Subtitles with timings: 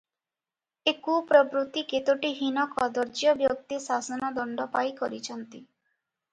[0.91, 5.65] ଏ କୁପ୍ରବୃତ୍ତି କେତୋଟି ହୀନ କଦର୍ଯ୍ୟ ବ୍ୟକ୍ତି ଶାସନ ଦଣ୍ଡ ପାଇ କରିଚନ୍ତି।